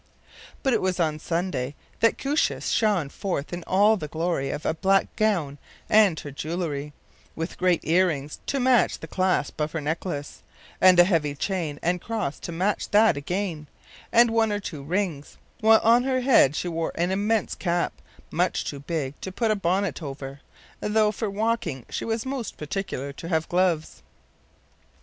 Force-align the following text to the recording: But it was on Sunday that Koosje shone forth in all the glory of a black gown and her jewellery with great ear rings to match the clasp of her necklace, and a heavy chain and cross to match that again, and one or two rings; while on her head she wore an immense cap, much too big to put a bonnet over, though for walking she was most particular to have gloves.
But 0.63 0.73
it 0.73 0.81
was 0.81 0.99
on 0.99 1.19
Sunday 1.19 1.75
that 1.99 2.17
Koosje 2.17 2.59
shone 2.63 3.09
forth 3.09 3.53
in 3.53 3.61
all 3.65 3.97
the 3.97 4.07
glory 4.07 4.49
of 4.49 4.65
a 4.65 4.73
black 4.73 5.15
gown 5.15 5.59
and 5.87 6.19
her 6.21 6.31
jewellery 6.31 6.91
with 7.35 7.59
great 7.59 7.81
ear 7.83 8.07
rings 8.07 8.39
to 8.47 8.59
match 8.59 8.97
the 8.97 9.07
clasp 9.07 9.61
of 9.61 9.73
her 9.73 9.79
necklace, 9.79 10.41
and 10.81 10.97
a 10.97 11.03
heavy 11.03 11.35
chain 11.35 11.77
and 11.83 12.01
cross 12.01 12.39
to 12.39 12.51
match 12.51 12.89
that 12.89 13.15
again, 13.15 13.67
and 14.11 14.31
one 14.31 14.51
or 14.51 14.59
two 14.59 14.81
rings; 14.81 15.37
while 15.59 15.79
on 15.83 16.03
her 16.03 16.21
head 16.21 16.55
she 16.55 16.67
wore 16.67 16.91
an 16.95 17.11
immense 17.11 17.53
cap, 17.53 17.93
much 18.31 18.65
too 18.65 18.79
big 18.79 19.21
to 19.21 19.31
put 19.31 19.51
a 19.51 19.55
bonnet 19.55 20.01
over, 20.01 20.39
though 20.79 21.11
for 21.11 21.29
walking 21.29 21.85
she 21.91 22.05
was 22.05 22.25
most 22.25 22.57
particular 22.57 23.13
to 23.13 23.27
have 23.27 23.47
gloves. 23.49 24.01